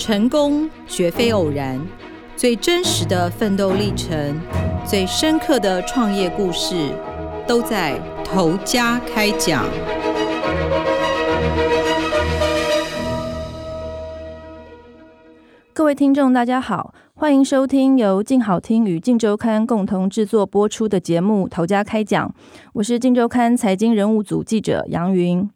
[0.00, 1.78] 成功绝非偶然，
[2.34, 4.34] 最真实的奋斗历程，
[4.82, 6.88] 最深刻的创业故事，
[7.46, 9.66] 都在头家开讲。
[15.74, 22.26] 各位听众，大家好，欢迎收听由静好听与静周刊共同制作播出的节目《头家开讲》，
[22.72, 25.50] 我是静周刊财经人物组记者杨云。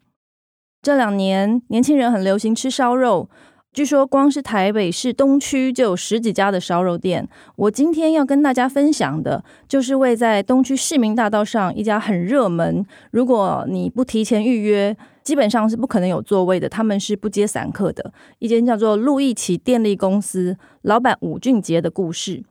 [0.82, 3.30] 这两年，年轻人很流行吃烧肉。
[3.74, 7.28] 据说，光是台北市东区就有十几家的烧肉店。
[7.56, 16.68] 我今天要跟大家分享的，就是位在东区市民大道上一家很热门，如果你不提前预约，基本上是不可能有座位的。
[16.68, 22.44] 他们是不接散客的，一间叫做路易奇电力公司，老板武俊杰的故事。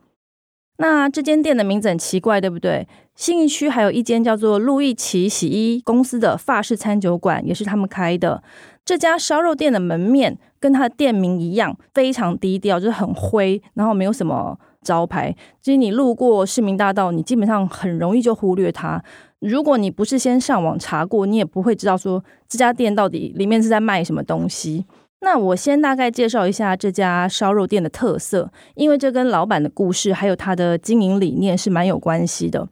[0.76, 2.86] 那这间店的名字很奇怪，对不对？
[3.14, 8.42] 信义区还有一间叫做路易奇洗衣公司的法式餐酒馆，也是他们开的。
[8.84, 15.34] 这家烧肉店的门面跟它的店名一样，非常低调，就是很灰，然后没有什么招牌。
[15.62, 19.02] 其实你路过市民大道，你基本上很容易就忽略它。
[19.40, 24.84] 如果你不是先上网查过，你也不会知道说这家店到底里面是在卖什么东西。
[25.20, 32.68] 那我先大概介绍一下这家烧肉店的特色，因为这跟老板的故事还有他的经营理念是蛮有关系的。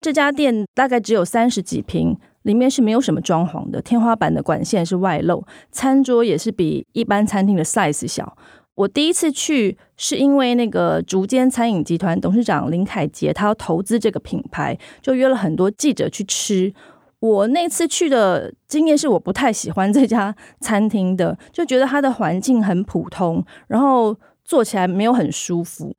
[0.00, 8.36] 这家店大概只有三十几平，里面是没有什么装潢的，天花板的管线是外露，餐桌也是比一般餐厅的 size 小。
[8.76, 16.72] 我第一次去是因为那个竹间餐饮集团董事长林凯杰，他要投资这个品牌，就约了很多记者去吃。
[17.18, 25.94] 我那次去的经验是，我不太喜欢这家餐厅的，就觉得它的环境很普通，然后坐起来没有很舒服，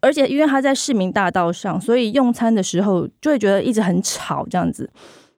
[0.00, 4.90] 而且因为它在市民大道上，所以用餐的时候就会觉得一直很吵这样子。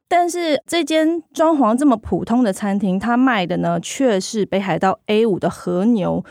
[0.09, 6.25] 但是这间装潢这么普通的餐厅，他卖的呢却是北海道 A 五的和牛，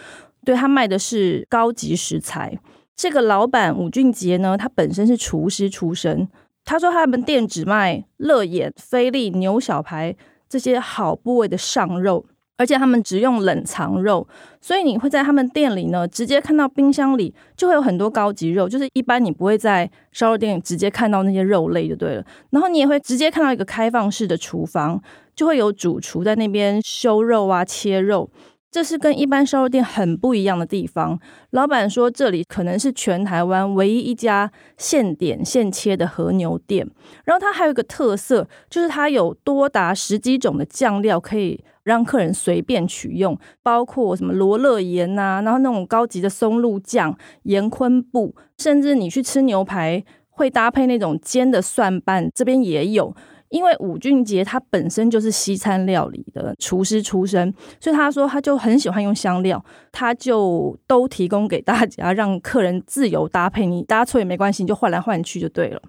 [0.43, 2.57] 对，他卖的是高级食材。
[2.95, 6.27] 这个老板武俊杰呢，他本身是厨师出身。
[6.65, 10.15] 他说他们店只卖乐眼、菲力、牛小排
[10.49, 12.25] 这些好部位的上肉，
[12.57, 14.27] 而且他们只用冷藏肉，
[14.59, 22.25] 所以你会在他们店里呢，直接看到冰箱里就会有很多高级肉，就是一般你不会在烧肉店直接看到那些肉类就对了。
[22.49, 25.01] 然后你也会直接看到一个开放式的厨房，
[25.35, 28.29] 就会有主厨在那边修肉啊、切肉。
[28.69, 31.17] 这是跟一般烧肉店很不一样的地方。
[31.51, 36.85] 老板说，这里可能是全台湾唯一一家现点现切的和牛店。
[37.23, 53.15] 然后它还有一个特色，就是它有多达十几种的酱料可以让客人随便取用，包括什么罗勒盐呐、啊，然后那种高级的松露酱、盐昆布，甚至你去吃牛排会搭配那种煎的蒜瓣，这边也有。
[53.49, 65.81] 因为武俊杰他本身就是西餐料理的厨师出身，所以他说他就很喜欢用香料，他就都提供给大家，让客人自由搭配，你搭错也没关系，你就换来换去就对了。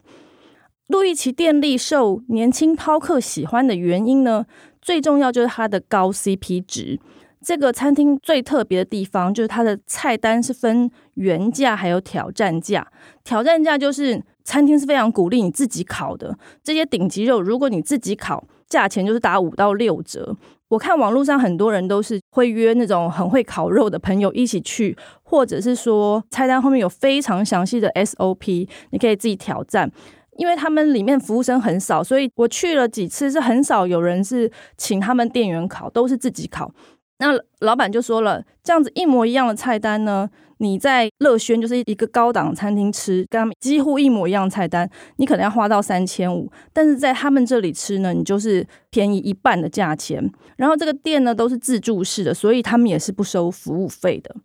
[0.87, 4.47] 路易奇电力受年轻饕客喜欢的原因呢，
[4.81, 6.99] 最重要就是它的高 CP 值。
[7.41, 12.87] 这个餐厅最特别的地方就是它的菜单是分原价还有挑战价，
[13.25, 14.22] 挑战价就是。
[14.44, 16.34] 餐厅是非常鼓励你自己烤的，
[16.65, 20.34] 这些顶级肉，如果你自己烤，价钱就是打五到六折。
[20.69, 29.93] 我看网络上很多人都是会约那种很会烤肉的朋友一起去，或者是说菜单后面有非常详细的 SOP，你可以自己挑战。
[30.38, 36.72] 因为他们里面服务生很少，所以我去了几次是很少有人是请他们店员烤，都是自己烤。
[37.19, 50.32] 那老板就说了，这样子一模一样的菜单呢，你在乐轩就是一个高档餐厅吃，跟他们几乎一模一样的菜单，你可能要花到三千五，但是在他们这里吃呢，你就是便宜一半的价钱。
[50.56, 54.37] 然后这个店呢都是自助式的，所以他们也是不收服务费的。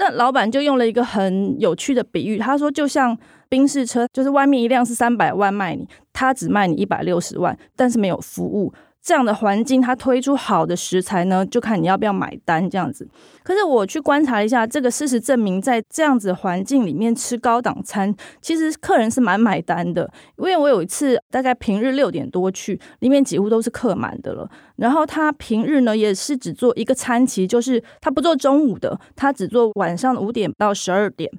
[0.00, 3.14] 那老板就用了一个很有趣的比喻，他说就像
[3.50, 8.72] 宾士车，就是外面一辆是三百万卖你，他只卖你一百六十万，但是没有服务。
[9.02, 13.08] 这样的环境，它推出好的食材呢，就看你要不要买单这样子。
[13.42, 20.10] 可是我去观察一下，这个事实证明，在这样子环境里面吃高档餐，其实客人是蛮买单的。
[20.36, 24.48] 因为我有一次大概平日六点多去，里面几乎都是客满的了。
[24.76, 31.30] 然后他平日呢也是只做一个餐期，就是他不做中午的，他只做晚上五点到十二点。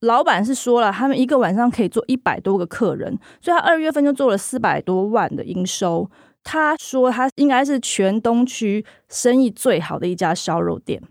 [0.00, 6.08] 老板是说了，他们一个晚上可以做一百多个客人，所以他二月份就做了四百多万的营收。
[6.48, 11.02] 他说他应该是全东区生意最好的一家烧肉店。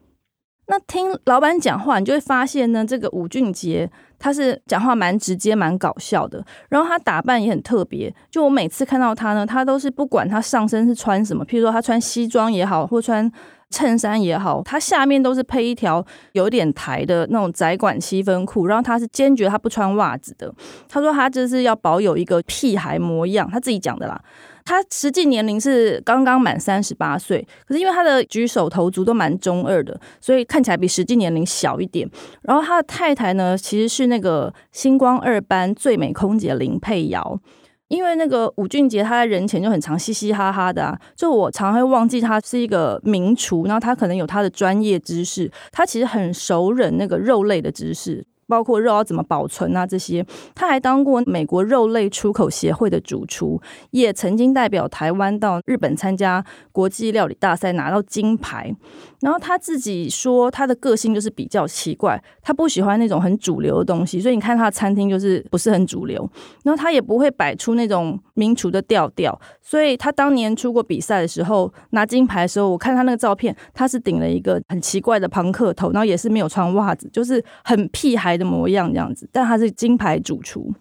[0.67, 6.43] 那听老板讲话，你就会发现呢，这个吴俊杰他是讲话蛮直接、蛮搞笑的。
[6.69, 13.29] 然后他打扮也很特别，就我每次看到他呢，他都是不管他上身是穿什么，譬如说他穿西装也好，或穿
[13.75, 16.01] 衬衫也好，它下面都是配一条
[16.31, 20.49] 有点台的那种窄管七分裤，然后他是坚决他不穿袜子的。
[20.87, 24.17] 他说他就是要保有一个屁孩模样，他自己讲的啦。
[24.63, 32.09] 他实际年龄是刚刚满三十八岁，可是因为他的举手投足都蛮中二的，所以看起来比实际年龄小一点。
[32.43, 37.37] 然后他的太太呢，其实是那个星光二班最美空姐林佩瑶。
[37.87, 48.25] 因为那个吴俊杰他在人前就很常嘻嘻哈哈的啊，就我常会忘记他是一个名厨，然后他可能有他的专业知识，他其实很熟稔那个肉类的知识。
[48.47, 53.61] 包括肉要怎么保存啊，这些，他还当过美国肉类出口协会的主厨，
[53.91, 58.75] 也曾经代表台湾到日本参加国际料理大赛拿到金牌。
[59.21, 66.29] 然后他自己说，他的个性就是比较奇怪，他不喜欢那种很主流的东西，所以你看他的餐厅就是不是很主流。
[66.63, 79.27] 然后他也不会摆出那种名厨的调调，所以他当年出国比赛的时候拿金牌的时候，我看他那个照片，他是顶了一个很奇怪的庞克头，然后也是没有穿袜子，就是很屁孩的模样这样子。
[79.31, 80.73] 但他是金牌主厨。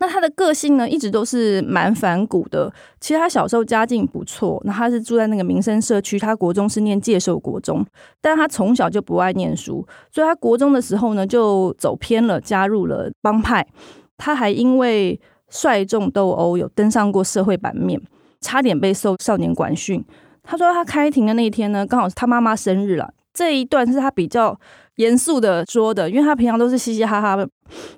[0.00, 2.72] 那他的个性呢，一直都是蛮反骨的。
[3.00, 7.84] 其实他小时候家境不错，那他是住在那个民生社区，他国中是念介寿国中，
[8.20, 13.66] 但他从小就不爱念书，所以他国中的时候呢，就走偏了，加入了帮派。
[14.16, 15.18] 他还因为
[15.48, 18.00] 率众斗殴，有登上过社会版面，
[18.40, 20.04] 差点被受少年管训。
[20.42, 23.14] 他说他开庭的那一天呢，刚好是他妈妈生日了。
[23.38, 24.58] 这一段是他比较
[24.96, 27.48] 严肃的说的，因为他平常都是嘻嘻哈哈的。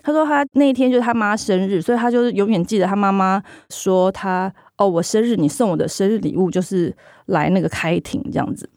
[0.02, 6.94] 他说他那一天就是他妈生日，所以他就是永远记得他妈妈说他哦，我生日你送我的生日礼物就是
[7.24, 8.68] 来那个开庭这样子。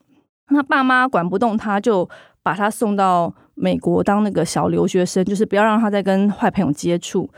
[0.52, 2.10] 那爸妈管不动他，就
[2.42, 7.30] 把他送到美国当那个小留学生，就是不要让他再跟坏朋友接触。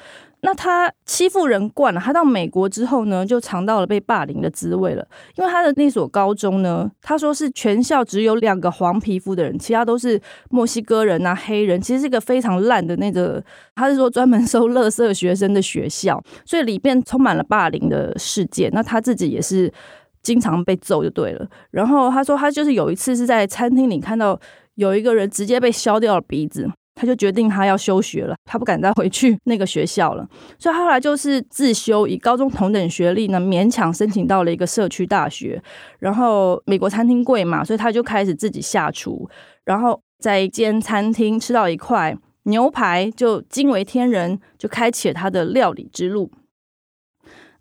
[0.46, 5.04] 那他欺负人惯了，他到美国之后呢，就尝到了被霸凌的滋味了。
[5.36, 10.22] 因为他的那所高中呢，他说是全校只有两个黄皮肤的人，其他都是
[10.52, 13.44] 墨西哥人啊、黑人，其实是一个非常烂的那个，
[13.74, 18.70] 他是说专门收垃圾学生的学校，所以里面充满了霸凌的事件。
[18.72, 19.74] 那他自己也是
[20.22, 21.48] 经常被揍就对了。
[21.72, 24.40] 然后他说他就是有一次是在餐厅里看到
[24.76, 26.70] 有一个人直接被削掉了鼻子。
[26.96, 30.26] 他就决定他要休学了，他不敢再回去那个学校了，
[30.58, 35.62] 所以后来就是自修，以高中同等学历呢，勉强申请到了一个社区大学。
[36.00, 39.30] 然后美国餐厅贵嘛，所以他就开始自己下厨，
[39.66, 46.32] 然后在一间餐厅吃到一块牛排，就惊为天人，就开启了他的料理之路。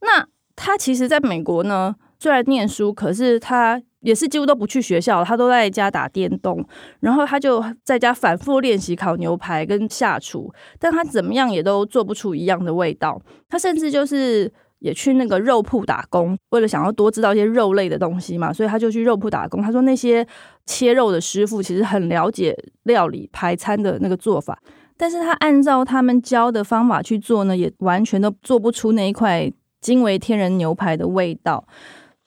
[0.01, 3.83] 那他其实在美国呢，虽然念书，可是他。
[4.05, 6.63] 也是几乎都不去学校，他都在家打电动，
[7.01, 13.21] 然后他就在家反复练习烤牛排跟下厨，但他怎么样也都做不出一样的味道。
[13.49, 19.63] 他甚至就是也去那个肉铺打工，为了想要多知道一些肉类的东西嘛，所以他就去肉铺打工。
[19.63, 20.27] 他说那些
[20.67, 24.59] 切肉的师傅其实很了解料理排餐的那个做法，
[24.99, 31.67] 但是他按照他们教的方法去做呢，也完全都做不出那一块惊为天人牛排的味道。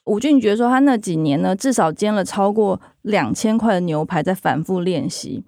[0.08, 5.44] 武俊杰说，他那几年呢，至少煎了超过两千块的牛排，在反复练习。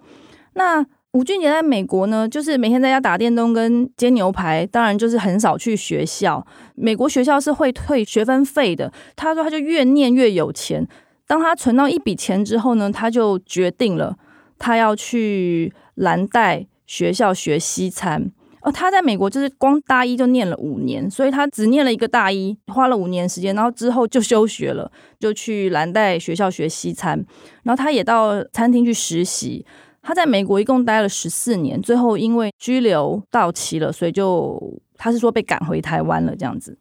[0.53, 6.45] 那武俊杰在美国呢，就是每天在家打电动跟煎牛排，当然就是很少去学校。
[6.75, 8.93] 美国学校是会退学分费的。
[9.15, 10.87] 他说，他就越念越有钱。
[11.27, 14.15] 当他存到一笔钱之后呢，他就决定了，
[14.59, 18.31] 他要去蓝带学校学西餐。
[18.61, 27.25] 哦，他在美国就是光大一就念了五年，所以他只念了一个大一，花了五年时间，然后之后就休学了，就去蓝带学校学西餐。
[27.63, 29.65] 然后他也到餐厅去实习。
[30.03, 34.59] 他在美国一共待了十四年，最后因为居留到期了，所以就
[34.97, 36.77] 他是说被赶回台湾了这样子。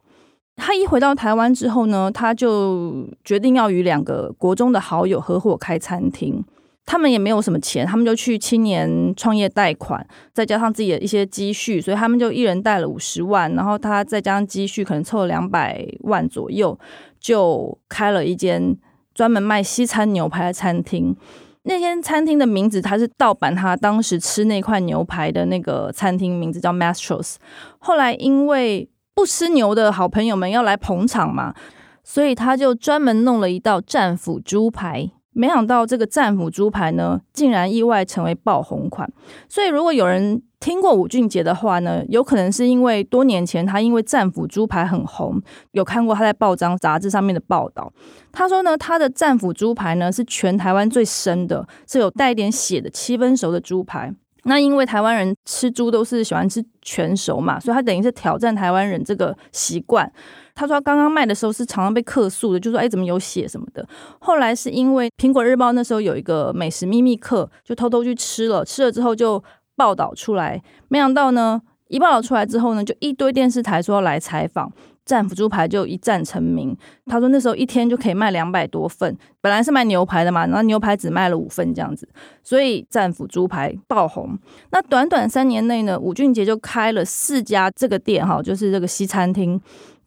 [0.57, 6.43] 他一回到台湾之后呢，他就决定要与两个国中的好友合伙开餐厅。
[6.91, 16.77] 他们也没有什么钱，他们就去青年创业贷款，再加上自己的一些积蓄，所以他们就一人贷了五十万，然后他再加上积蓄，可能凑了两百万左右，
[17.21, 18.77] 就开了一间
[19.15, 21.17] 专门卖西餐牛排的餐厅。
[21.63, 27.37] 那间餐厅的名字，他是盗版他当时吃那块牛排的那个餐厅名字叫 Master's。
[27.79, 31.55] 后来因为不吃牛的好朋友们要来捧场嘛，
[32.03, 35.13] 所以他就专门弄了一道战斧猪排。
[35.33, 39.11] 没想到这个战斧猪排呢，竟然意外成为爆红款。
[39.49, 45.41] 所以如果有人听过武俊杰的话呢，有可能是因为多年前他因为战斧猪排很红，
[45.73, 47.93] 有看过他在报章杂志上面的报道。
[48.33, 54.13] 他说呢，他的战斧猪排呢是全台湾最深的，是有带一点血的七分熟的猪排。
[54.45, 60.11] 那因为台湾人吃猪都是喜欢吃全熟嘛，所以他等于是挑战台湾人这个习惯。
[60.55, 63.87] 他说他刚刚卖的时候是常常被客诉的，就说哎怎么有血什么的。
[64.21, 69.43] 后来是因为苹果日报那时候有一个美食秘密客，就偷偷去吃了，吃了之后就
[69.77, 74.73] 报道出来，没想到呢，一报道出来之后呢，就一堆电视台说要来采访。
[75.03, 76.77] 战斧猪排就一战成名。
[77.07, 82.09] 他说那时候一天就可以卖两百多份，本来是卖牛排的嘛，然后牛排只卖了五份这样子，
[82.45, 84.39] 所以战斧猪排爆红。
[84.71, 89.61] 那短短三年内呢，吴俊杰就开了四家这个店哈，就是这个西餐厅。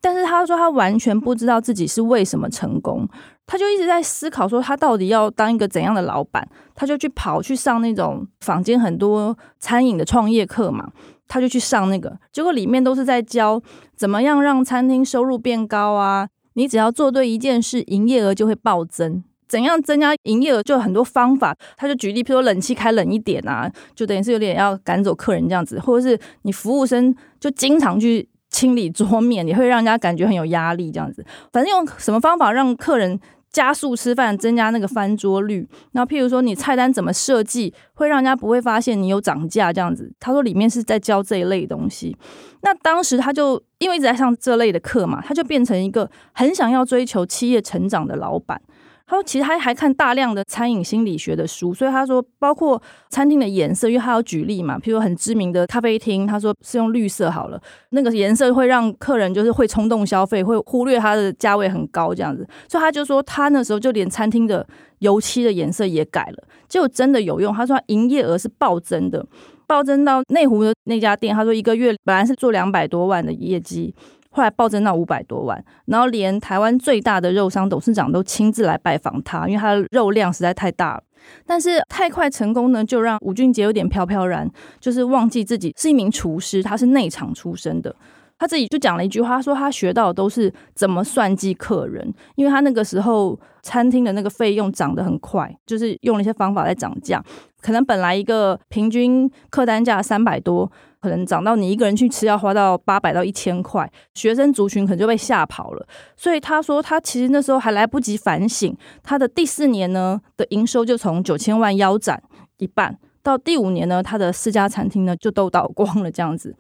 [0.04, 3.08] 但是他说他完全不知道自己是为什么成功，
[3.48, 6.46] 他就一直在思考说他到底要当一个怎样的老板，
[6.76, 10.92] 他就去跑去上那种坊间很多餐饮的创业课嘛。
[11.26, 13.60] 他就去上那个，结果里面都是在教
[13.96, 16.28] 怎么样让餐厅收入变高啊！
[16.54, 19.24] 你只要做对一件事，营业额就会暴增。
[19.48, 21.56] 怎样增加营业额，就有很多方法。
[21.76, 31.26] 他就举例，譬如说冷气开冷一点啊，就等于是有点要赶走客人这样子，或者是你服务生就经常去清理桌面，也会让人家感觉很有压力这样子。
[31.52, 33.20] 反正用什么方法让客人
[33.52, 35.68] 加速吃饭，增加那个翻桌率。
[35.92, 40.14] 那譬如说，你菜单怎么设计，会让人家不会发现你有涨价这样子。
[40.20, 42.16] 他说里面是在教这一类东西。
[42.62, 48.62] 那当时他就因为一直在上这类的课嘛，他就变成一个很想要追求企业成长的老板。
[49.06, 62.48] 他说：“其实他还看大量的餐饮心理学的书，所以他说，包括餐厅的颜色，因为他要举例嘛，譬如很知名的咖啡厅，他说是用绿色好了，那个颜色会让客人就是会冲动消费，会忽略它的价位很高这样子。
[62.70, 64.66] 所以他就说，他那时候就连餐厅的
[65.00, 67.54] 油漆的颜色也改了，结果真的有用。
[67.54, 69.26] 他说他营业额是暴增的，
[69.68, 73.94] 暴增到内湖的那家店，他说一个月本来是做两百多万的业绩。”
[74.34, 81.04] 后来暴增到五百多万，然后连台湾最大的肉商董事长都亲自来拜访他，因为他的肉量实在太大了。
[81.46, 84.50] 但是太快成功呢，就让吴俊杰有点飘飘然，
[84.80, 87.96] 就是忘记自己是一名厨师，他是内场出身的。
[88.38, 97.24] 他自己就讲了一句话，他说他学到的都是怎么算计客人，因为他那个时候餐厅的那个费用涨得很快，就是用了一些方法来涨价，
[97.62, 100.72] 可能本来一个平均客单价三百多。
[101.04, 105.86] 可能涨到你一个人去吃要花到八百到一千块，学生族群可能就被吓跑了。
[106.16, 108.74] 所以他说，他其实那时候还来不及反省，
[109.04, 112.24] 他的第四年呢的营收就从九千万腰斩
[112.60, 116.56] 一半，到第五年呢，他的四家餐厅呢就都倒光了这样子。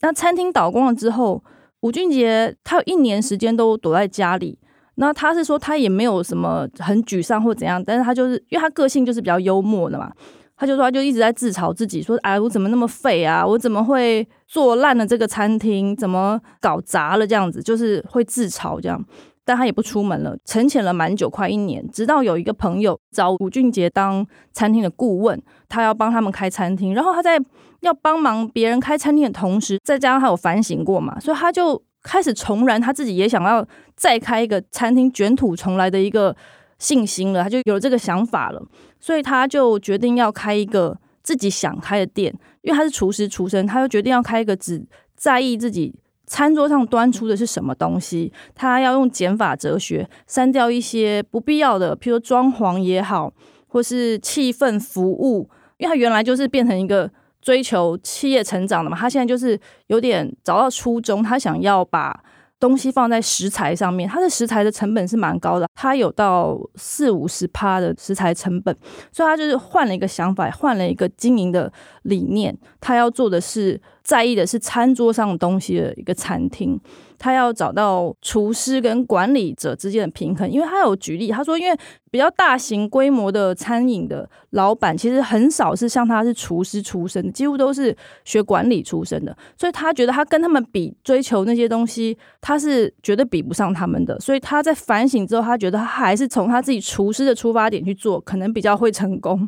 [0.00, 1.42] 那餐厅倒光了之后，
[1.80, 4.58] 吴俊杰他有一年时间都躲在家里。
[4.96, 10.12] 那他是说他也没有什么很沮丧或怎样，但是他就是因为他个性就是比较幽默的嘛。
[10.56, 13.46] 他就说，他就一直在自嘲自己，说：“哎，我怎么那么废啊？
[13.46, 15.94] 我怎么会做烂了这个餐厅？
[15.94, 17.62] 怎么搞砸了这样子？
[17.62, 19.00] 就是会自嘲这样。
[19.48, 21.82] 但他也不出门了，沉潜了蛮久，快一年。
[21.90, 26.92] 直到有一个朋友找吴俊杰当餐厅的顾问，他要帮他们开餐厅。
[26.92, 27.40] 然后他在
[27.80, 36.36] 要帮忙别人开餐厅的同时，再加上他有反省过嘛，所以他就开始重燃他自己也想要再开一个餐厅，卷土重来的一个。”
[36.78, 38.62] 信心了，他就有了这个想法了，
[39.00, 44.86] 所以他就决定要开一个自己想开的店，因为他是厨师出身，他就决定要开一个只
[45.16, 45.92] 在意自己
[46.28, 53.32] 餐桌上端出的是什么东西，他要用减法哲学删掉一些不必要的，譬如装潢也好，
[53.66, 59.58] 或是气氛服务，因为他原来就是变成一个追求企业成长的嘛，他现在就是
[59.88, 62.22] 有点找到初衷，他想要把。
[62.60, 68.76] 东西放在食材上面，它的食材的成本是蛮高的，它有到四五十趴的食材成本，
[69.12, 76.80] 所以他就是换了一个想法，换了一个经营的理念，他要做的是在意的是餐桌上的东西的一个餐厅。
[77.18, 81.76] 他要找到厨师跟管理者之间的平衡，因为他有举例，他说，因为
[82.10, 94.18] 比较大型规模的餐饮的老板，其实很少是像他是厨师出身，几乎都是学管理出身的，所以他觉得他跟他们比，追求那些东西，他是绝对比不上他们的。
[94.20, 99.46] 所以他在反省之后，他觉得他还是从他自己厨师的出发点去做，可能比较会成功。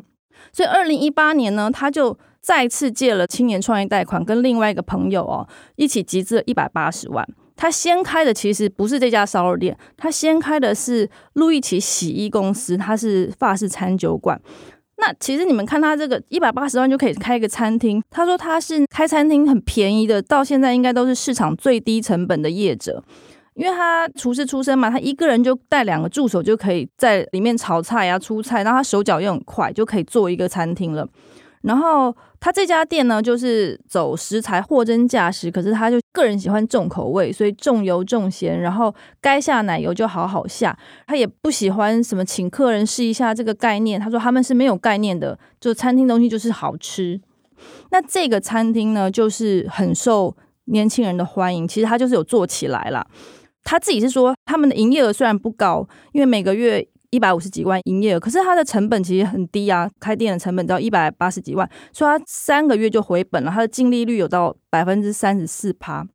[0.51, 7.27] 所以二零一八年呢，他就再次借了青年创业贷款，跟另外一个朋友哦一起集资了一百八十万。
[7.55, 14.41] 他先开的其实不是这家烧肉店，他先开的是路易奇洗衣公司，他是法式餐酒馆。
[14.97, 23.03] 那其实你们看他这个一百八十万就可以开一个餐厅，他说他是开餐厅很便宜的，到现在应该都是市场最低成本的业者，
[23.53, 31.07] 因为他厨师出身嘛，他一个人就带两个助手就可以在里面炒菜呀、出菜，然后他手脚又很快，就可以做一个餐厅了。
[31.61, 40.77] 然后他这家店呢，就是走食材货真价实，可是他就个人喜欢重口味，所以重油重咸，然后该下奶油就好好下。
[41.05, 47.21] 他也不喜欢什么请客人试一下这个概念，他说他们是没有概念的，就餐厅东西就是好吃。
[47.91, 51.67] 那这个餐厅呢，就是很受年轻人的欢迎。
[51.67, 53.05] 其实他就是有做起来了。
[53.63, 59.89] 他自己是说，他们的营业额虽然不高，因为每个月一百五十几万营业额，可是它的成本其实很低啊。
[59.99, 63.51] 开店的成本只要一百八十几万，所以他三个月就回本了。
[63.51, 66.05] 他的净利率有到百分之三十四趴。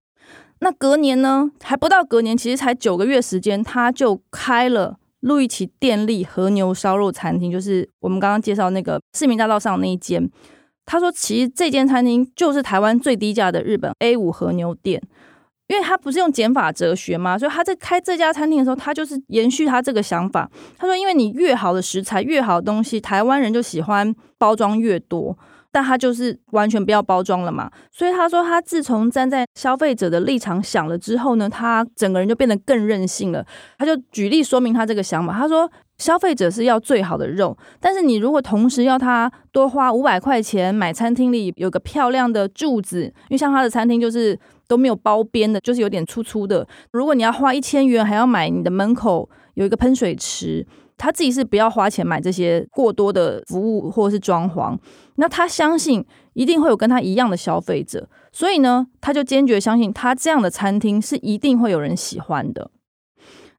[0.60, 10.30] 那隔年呢，还不到隔年，其实才九个月时间，他就开了路易奇电力和牛烧肉餐厅，就是我们刚刚介绍那个市民大道上那一间。
[10.86, 15.02] 他说，其实这间餐厅就是台湾最低价的日本 A 五和牛店。
[15.68, 20.48] 因为他不是用减法哲学嘛，所以他在开这家餐厅的时候，他就是延续他这个想法。
[20.78, 25.36] 他说，因为你越好的食材、越好的东西，台湾人就喜欢包装越多，
[25.72, 27.70] 但他就是完全不要包装了嘛。
[27.90, 33.44] 所以他说，他自从站在消费者的立场想了之后呢，他整个人就变得更任性了。
[33.78, 35.70] 他就举例说明他这个想法，他说。
[35.98, 46.66] 消费者是要最好的肉，但是你如果同时要他多花五百块钱买餐厅里有个漂亮的柱子，因为像他的餐厅就是都没有包边的，就是有点粗粗的。
[46.92, 54.76] 如果你要花一千元，还要买你的门口有一个喷水池，他自己是不要花钱买这些过多的服务或者是装潢。
[55.16, 56.04] 那他相信
[56.34, 62.70] 一定会有跟他一样的消费者，所以呢，他就坚决相信他这样的餐厅是一定会有人喜欢的。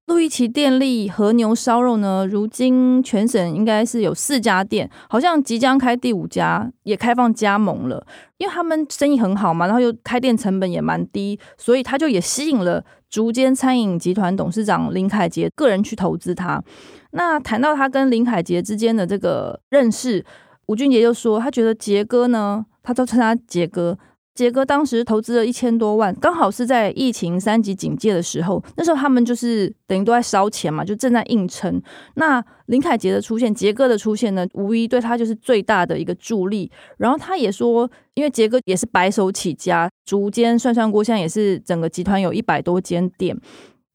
[0.08, 8.08] 路易奇电力和牛烧肉呢，如今全省应该是有四家店，好像即将开第五家，也开放加盟了。
[8.38, 16.64] 因为他们生意很好嘛，然后又开店成本也蛮低，所以他就也吸引了竹间餐饮集团董事长林凯杰个人去投资他。
[17.12, 20.24] 那谈到他跟林凯杰之间的这个认识，
[20.68, 23.98] 吴俊杰就说，他觉得杰哥呢，他都称他杰哥。
[24.38, 31.82] 杰哥当时投资了一千多万，刚好是在疫情三级警戒的时候，那时候他们就是等于都在烧钱嘛，就正在硬撑。
[32.13, 36.72] 那林凯杰的出现，杰哥的出现呢，无疑对他就是最大的一个助力。
[36.98, 43.36] 然后他也说，因为杰哥也是白手起家，筑间涮涮锅现在也是整个集团有一百多间店。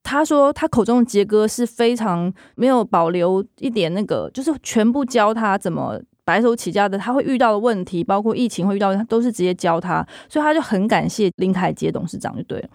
[0.03, 6.03] 他说他口中的杰哥是非常没有保留一点那个，就是全部教他怎么。
[6.25, 12.69] 白手起家的，他会遇到的问题，包括疫情会遇到，他都是直接教他，所以他就很感谢林凯杰董事长就对了。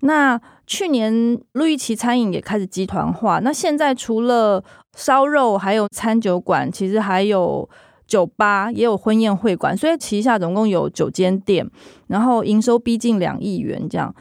[0.00, 4.62] 那去年路易奇餐饮也开始集团化，那现在除了
[4.96, 7.68] 烧肉，还有餐酒馆，其实还有
[8.06, 11.68] 酒吧，也有婚宴会馆，所以旗下总共有九间店，
[12.06, 14.14] 然后营收逼近两亿元这样。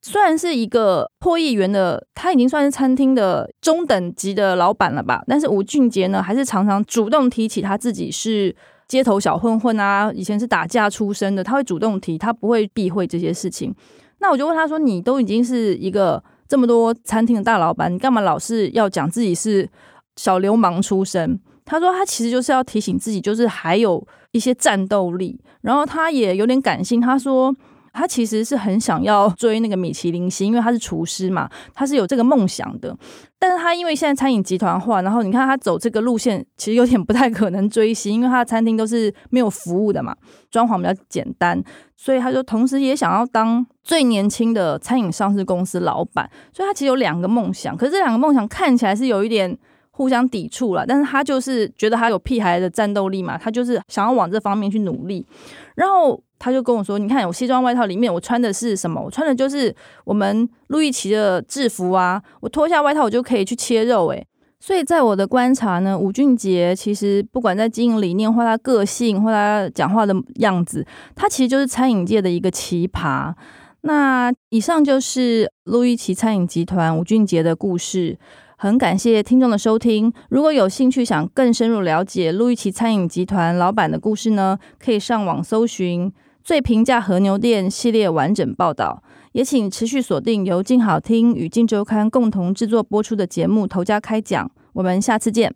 [0.00, 5.24] 虽然是一个破亿元的，他已经算是餐厅的中等级的老板了吧？
[5.26, 8.54] 但是吴俊杰呢，还是常常主动提起他自己是
[8.86, 13.74] 街头小混混啊，以前是打架出身的，他会主动提，他不会避讳这些事情。
[14.20, 19.68] 那我就问他说：“你都已经是一个这么多餐厅的大老板，你干嘛老是要讲自己是
[20.16, 27.52] 小流氓出身？”他说：“他其实就是要提醒自己，就是还有一些战斗力。”然后他也有点感性，他说。
[27.98, 32.96] 他其实是很想要追那个米其林星，因为他是厨师嘛，他是有这个梦想的。
[33.40, 40.14] 但是他因为现在餐饮集团化，然后你看他走这个路线，其实有点不太可能追星，因为他的餐厅都是没有服务的嘛，
[40.48, 41.60] 装潢比较简单，
[41.96, 46.30] 所以他就同时也想要当最年轻的餐饮上市公司老板。
[46.52, 49.58] 所以他其实有两个梦想，可是这两个梦想看起来是有一点
[49.90, 50.86] 互相抵触了。
[50.86, 55.26] 但是他就是觉得他有屁孩的战斗力嘛，他就是想要往这方面去努力，
[55.74, 56.22] 然后。
[56.38, 59.00] 他就跟我说：“你看，我西装外套里面我穿的是什么？
[59.00, 59.74] 我穿的就是
[60.04, 62.22] 我们路易奇的制服啊！
[62.40, 64.06] 我脱下外套，我就可以去切肉。
[64.08, 64.24] 诶，
[64.60, 73.34] 所以在我的观察呢，吴俊杰其实不管在经营理念或他个性或他讲话的样子，他其实就是餐饮界的一个奇葩。
[73.80, 78.16] 那以上就是路易奇餐饮集团吴俊杰的故事。
[78.60, 80.12] 很感谢听众的收听。
[80.30, 86.12] 如果有兴趣想更深入了解路易奇餐饮集团老板的故事呢，可以上网搜寻。”
[86.48, 95.54] 最平价和牛店系列完整报道，也请持续锁定由静好听与静周刊共同制作播出的节目《头家开讲》，我们下次见。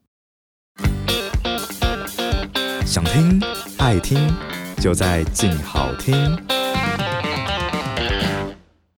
[2.84, 3.40] 想听
[3.78, 4.18] 爱听，
[4.82, 6.61] 就在静好听。